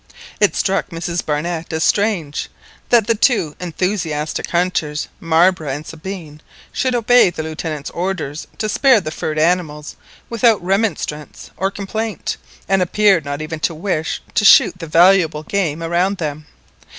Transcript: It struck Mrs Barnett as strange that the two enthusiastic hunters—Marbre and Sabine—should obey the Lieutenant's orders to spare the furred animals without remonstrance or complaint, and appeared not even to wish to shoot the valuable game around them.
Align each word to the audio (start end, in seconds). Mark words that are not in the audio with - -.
It 0.39 0.55
struck 0.55 0.89
Mrs 0.89 1.23
Barnett 1.23 1.71
as 1.71 1.83
strange 1.83 2.49
that 2.89 3.05
the 3.05 3.13
two 3.13 3.55
enthusiastic 3.59 4.49
hunters—Marbre 4.49 5.69
and 5.69 5.85
Sabine—should 5.85 6.95
obey 6.95 7.29
the 7.29 7.43
Lieutenant's 7.43 7.91
orders 7.91 8.47
to 8.57 8.67
spare 8.67 8.99
the 8.99 9.11
furred 9.11 9.37
animals 9.37 9.95
without 10.27 10.59
remonstrance 10.65 11.51
or 11.55 11.69
complaint, 11.69 12.37
and 12.67 12.81
appeared 12.81 13.23
not 13.25 13.43
even 13.43 13.59
to 13.59 13.75
wish 13.75 14.23
to 14.33 14.43
shoot 14.43 14.79
the 14.79 14.87
valuable 14.87 15.43
game 15.43 15.83
around 15.83 16.17
them. 16.17 16.47